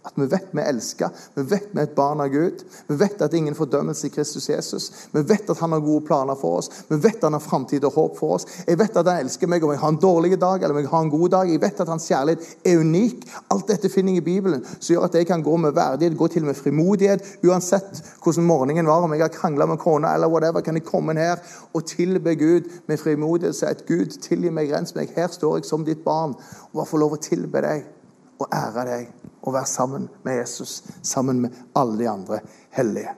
[0.03, 2.63] At vi vet vi er elska, vi vet vi er et barn av Gud.
[2.89, 4.89] Vi vet at det er ingen fordømmelse i Kristus Jesus.
[5.13, 6.69] Vi vet at han har gode planer for oss.
[6.89, 8.47] Vi vet at han har framtid og håp for oss.
[8.67, 10.91] Jeg vet at han elsker meg om jeg har en dårlig dag eller om jeg
[10.91, 11.53] har en god dag.
[11.53, 13.23] Jeg vet at hans kjærlighet er unik.
[13.55, 16.27] Alt dette finner jeg i Bibelen, som gjør at jeg kan gå med verdighet, gå
[16.35, 17.33] til med frimodighet.
[17.47, 21.15] Uansett hvordan morgenen var, om jeg har krangla med kona eller whatever, kan jeg komme
[21.15, 21.39] her
[21.71, 23.55] og tilbe Gud med frimodighet.
[23.55, 25.15] Si at Gud, tilgi meg, rens meg.
[25.15, 27.91] Her står jeg som ditt barn og bare få lov å tilbe deg
[28.39, 29.11] og ære deg
[29.43, 33.11] og være sammen med Jesus, sammen med alle de andre hellige.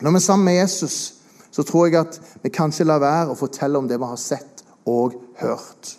[0.00, 1.14] Når vi er sammen med Jesus,
[1.50, 4.62] så tror jeg at vi kanskje lar være å fortelle om det vi har sett
[4.86, 5.96] og hørt.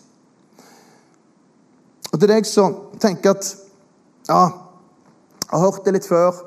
[2.10, 3.50] Og til deg som tenker at
[4.30, 4.45] ja,
[5.43, 6.39] jeg har hørt det litt før,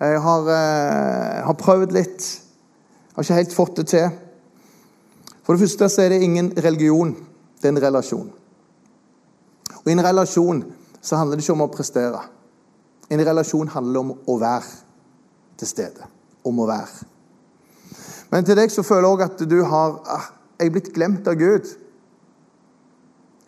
[0.00, 4.10] jeg har, eh, har prøvd litt, jeg har ikke helt fått det til.
[5.44, 7.12] For det første så er det ingen religion,
[7.60, 8.30] det er en relasjon.
[9.82, 10.64] Og I en relasjon
[11.00, 12.20] så handler det ikke om å prestere.
[13.10, 14.74] En relasjon handler om å være
[15.60, 16.08] til stede.
[16.46, 17.06] Om å være.
[18.30, 20.28] Men til deg så føler òg at du har ah,
[20.60, 21.66] Jeg er blitt glemt av Gud.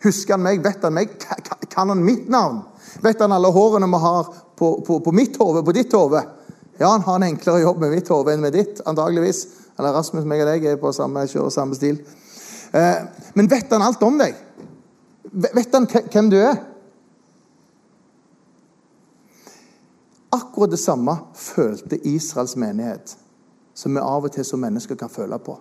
[0.03, 0.63] Husker han meg?
[0.65, 1.11] Vet han meg?
[1.69, 2.63] Kan han mitt navn?
[3.05, 6.23] Vet han alle hårene vi har på, på, på mitt hode, på ditt hode?
[6.79, 9.43] Ja, han har en enklere jobb med mitt hode enn med ditt, antageligvis.
[9.77, 12.01] Eller Rasmus, meg og deg er på samme, kjører samme stil.
[12.73, 13.05] Eh,
[13.37, 14.33] men vet han alt om deg?
[15.33, 16.55] Vet han hvem du er?
[20.33, 23.17] Akkurat det samme følte Israels menighet,
[23.73, 25.57] som vi av og til som mennesker kan føle på.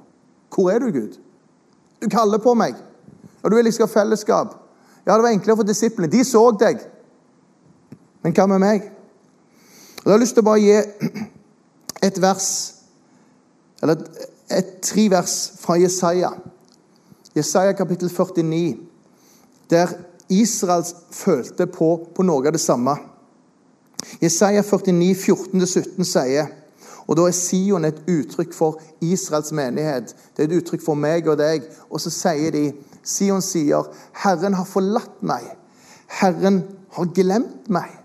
[0.53, 1.17] Hvor er du, Gud?
[2.03, 2.77] Du kaller på meg,
[3.43, 4.55] og du vil jeg skal ha fellesskap.
[5.07, 6.13] Ja, det var enklere for disiplene.
[6.13, 6.85] De så deg.
[8.23, 8.87] Men hva med meg?
[10.03, 11.19] Og Jeg har lyst til å bare gi
[12.03, 12.49] et vers,
[13.83, 16.33] eller et, et tre vers fra Jesaja.
[17.37, 18.92] Jesaja kapittel 49
[19.71, 19.93] der
[20.29, 22.97] Israel følte på, på noe av det samme.
[24.23, 26.51] Jesaja 49, 14-17 sier
[27.07, 30.15] og Da er Sion et uttrykk for Israels menighet.
[30.37, 31.67] Det er et uttrykk for meg og deg.
[31.91, 32.73] Og så sier de
[33.03, 33.83] Sion sier,
[34.15, 35.43] 'Herren har forlatt meg.
[36.07, 37.99] Herren har glemt meg.'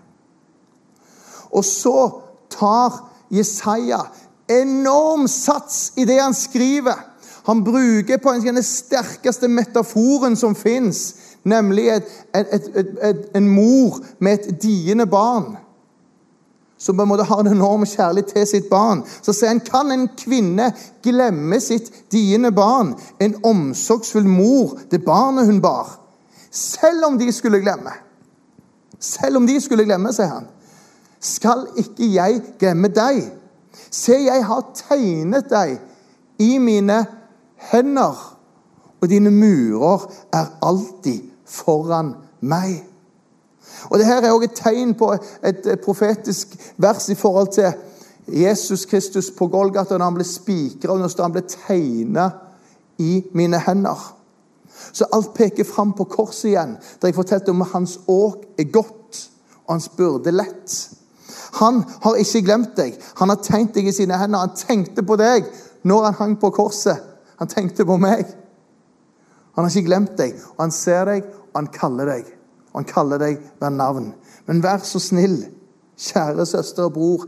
[1.50, 4.00] Og så tar Jesaja
[4.48, 6.98] enorm sats i det han skriver.
[7.46, 12.68] Han bruker på den sterkeste metaforen som fins, Nemlig et, et,
[13.02, 15.56] et, en mor med et diende barn.
[16.78, 19.02] Som på en måte har en enorm kjærlighet til sitt barn.
[19.22, 20.70] Så sier han kan en kvinne
[21.02, 25.96] glemme sitt diende barn, en omsorgsfull mor, det barnet hun bar.
[26.50, 27.92] Selv om de skulle glemme.
[28.98, 30.48] Selv om de skulle glemme, sier han.
[31.20, 33.24] Skal ikke jeg glemme deg?
[33.90, 35.78] Se, jeg har tegnet deg
[36.38, 37.02] i mine
[37.72, 38.16] hender,
[39.00, 42.84] og dine murer er alltid foran meg.
[43.90, 45.12] Og Dette er også et tegn på
[45.44, 47.72] et profetisk vers i forhold til
[48.28, 52.28] Jesus Kristus på Golgata, når han ble spikra og når han ble tegna
[52.98, 54.14] i mine hender.
[54.92, 58.70] Så alt peker fram på korset igjen, der jeg fortalte om at hans åk er
[58.72, 59.30] godt,
[59.66, 60.76] og hans byrde lett.
[61.58, 62.98] Han har ikke glemt deg.
[63.20, 64.46] Han har tegnet deg i sine hender.
[64.46, 65.48] Han tenkte på deg
[65.82, 67.00] når han hang på korset.
[67.38, 68.26] Han tenkte på meg.
[69.58, 72.28] Han har ikke glemt deg, og han ser deg, og han kaller deg.
[72.70, 74.12] Og han kaller deg ved navn.
[74.46, 75.40] Men vær så snill,
[75.98, 77.24] kjære søster og bror,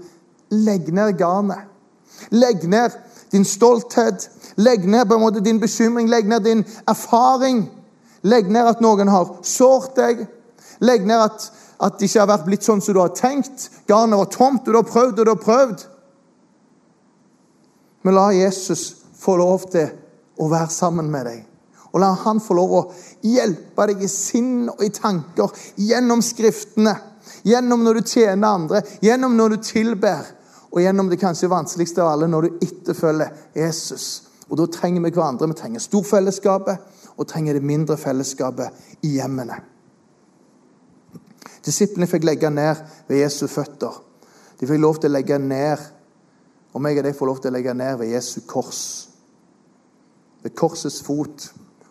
[0.54, 1.66] legg ned garnet.
[2.30, 2.94] Legg ned
[3.34, 4.28] din stolthet.
[4.62, 6.06] Legg ned på en måte din bekymring.
[6.06, 7.64] Legg ned din erfaring.
[8.22, 10.22] Legg ned at noen har sårt deg.
[10.86, 11.50] Legg ned at,
[11.82, 13.72] at det ikke har vært blitt sånn som du har tenkt.
[13.90, 15.86] Garnet var tomt, og du har prøvd og du har prøvd.
[18.06, 19.90] Men la Jesus få lov til
[20.38, 21.49] å være sammen med deg.
[21.90, 22.82] Og la han få lov å
[23.26, 26.94] hjelpe deg i sinn og i tanker gjennom Skriftene.
[27.46, 30.26] Gjennom når du tjener andre, gjennom når du tilber,
[30.70, 34.22] og gjennom det kanskje vanskeligste av alle, når du etterfølger Jesus.
[34.50, 35.48] Og Da trenger vi hverandre.
[35.48, 39.60] Vi trenger storfellesskapet og trenger det mindre fellesskapet i hjemmene.
[41.64, 43.98] Disiplene fikk legge ned ved Jesu føtter.
[44.60, 45.80] De fikk lov til å legge ned,
[46.72, 48.82] og meg og deg får lov til å legge ned ved Jesu kors.
[50.42, 51.50] Ved korsets fot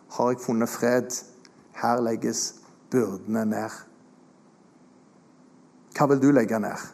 [0.10, 1.12] har jeg funnet fred.
[1.82, 2.54] Her legges
[2.92, 3.76] byrdene ned.
[5.98, 6.88] Hva vil du legge ned?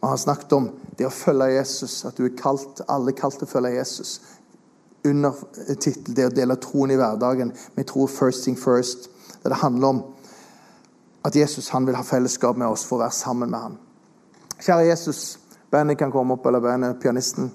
[0.00, 0.68] Vi har snakket om
[0.98, 4.20] det å følge Jesus, at du er kalt, alle er kalt til å følge Jesus.
[5.04, 5.32] Under
[5.80, 7.52] tittelen 'Det å dele troen i hverdagen'.
[7.76, 9.08] Vi tror 'first thing first'.
[9.42, 10.02] Der det handler om
[11.24, 13.78] at Jesus vil ha fellesskap med oss for å være sammen med ham.
[14.60, 15.38] Kjære Jesus,
[15.70, 17.52] bandet kan komme opp, eller bandet, pianisten.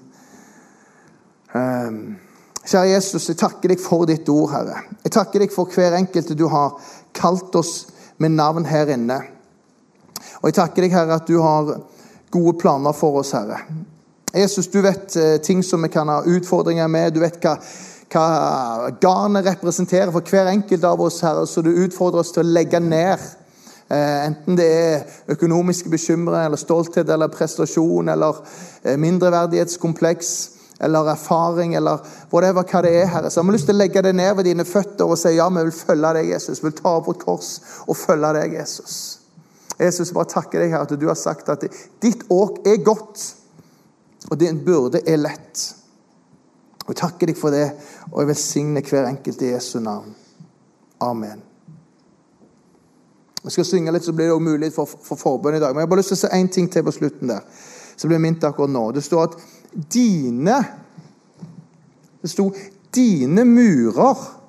[1.54, 2.16] Um,
[2.60, 4.82] Kjære Jesus, jeg takker deg for ditt ord, Herre.
[5.04, 6.76] Jeg takker deg for hver enkelte du har
[7.16, 7.86] kalt oss
[8.20, 9.16] med navn her inne.
[10.40, 11.72] Og jeg takker deg, Herre, at du har
[12.30, 13.62] gode planer for oss, Herre.
[14.36, 17.16] Jesus, du vet eh, ting som vi kan ha utfordringer med.
[17.16, 17.56] Du vet hva,
[18.12, 18.26] hva
[19.02, 22.78] garnet representerer for hver enkelt av oss, Herre, så du utfordrer oss til å legge
[22.84, 23.24] ned.
[23.90, 28.44] Eh, enten det er økonomiske bekymringer, eller stolthet, eller prestasjon, eller
[28.84, 30.34] eh, mindreverdighetskompleks,
[30.80, 32.00] eller erfaring, eller
[32.32, 33.30] whatever hva det er, Herre.
[33.30, 35.64] Så har lyst til å legge det ned ved dine føtter og si ja, vi
[35.66, 36.62] vil følge deg, Jesus.
[36.62, 37.50] Vi vil ta opp vårt kors
[37.86, 38.94] og følge deg, Jesus.
[39.80, 41.66] Jesus, bare takker deg her at du har sagt at
[42.02, 43.26] ditt åk er godt,
[44.30, 45.66] og din byrde er lett.
[46.86, 47.68] Og Jeg takker deg for det,
[48.10, 50.16] og jeg velsigner hver enkelt i Jesu navn.
[51.00, 51.44] Amen.
[53.44, 55.72] Jeg skal synge litt, så blir det også mulighet for, for forbønn i dag.
[55.72, 57.44] Men jeg har bare lyst til å si én ting til på slutten der.
[57.96, 58.92] som blir minnet akkurat nå.
[58.96, 59.34] Det står at
[59.92, 60.64] dine
[62.22, 62.52] Det sto
[62.94, 64.40] 'Dine murer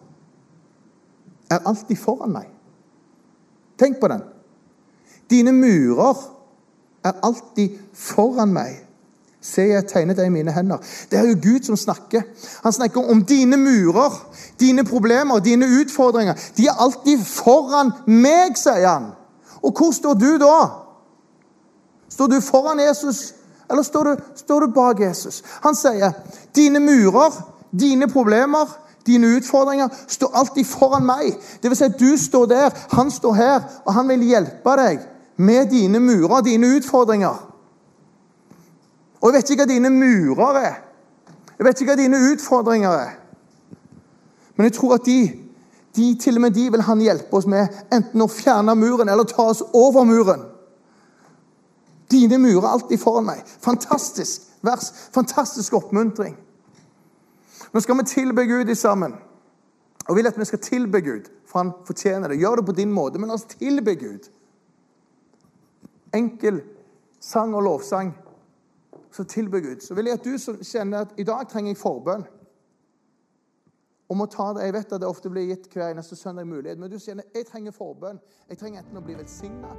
[1.49, 2.49] er alltid foran meg'.
[3.78, 4.22] Tenk på den.
[5.30, 6.17] Dine murer
[7.03, 8.88] er alltid foran meg.
[9.41, 10.78] Se, jeg tegnet deg i mine hender.
[11.09, 12.22] Det er jo Gud som snakker.
[12.63, 14.13] Han snakker om dine murer,
[14.59, 16.38] dine problemer, dine utfordringer.
[16.57, 19.09] De er alltid foran meg, sier han.
[19.65, 20.57] Og hvor står du da?
[22.09, 23.34] Står du foran Jesus,
[23.72, 25.41] eller står du, står du bak Jesus?
[25.63, 26.13] Han sier
[26.55, 27.36] dine murer,
[27.72, 28.69] dine problemer,
[29.05, 31.34] dine utfordringer står alltid foran meg.
[31.61, 35.07] Det vil si at du står der, han står her, og han vil hjelpe deg
[35.41, 37.47] med dine murer, dine utfordringer.
[39.22, 40.78] Og jeg vet ikke hva dine murer er.
[41.57, 43.17] Jeg vet ikke hva dine utfordringer er.
[44.55, 45.19] Men jeg tror at de,
[45.95, 49.30] de til og med de vil han hjelpe oss med, enten å fjerne muren eller
[49.30, 50.43] ta oss over muren.
[52.12, 53.43] Dine murer er alltid foran meg.
[53.64, 54.91] Fantastisk vers.
[55.16, 56.36] Fantastisk oppmuntring.
[57.72, 59.16] Nå skal vi tilbe Gud sammen.
[60.09, 62.39] Og vil at vi skal tilbe Gud, for han fortjener det.
[62.41, 64.28] Gjør det på din måte, men la oss tilbe Gud
[66.14, 66.62] enkel
[67.20, 68.14] sang og lovsang,
[69.12, 69.80] så tilbe Gud.
[69.80, 72.24] Så vil jeg at du som kjenner at i dag trenger jeg forbønn
[74.12, 74.68] om å ta det.
[74.68, 77.47] Jeg vet at det ofte blir gitt hver eneste søndag mulighet, men du kjenner jeg
[77.47, 78.20] trenger forbønn.
[78.49, 79.76] Jeg trenger enten å bli velsigna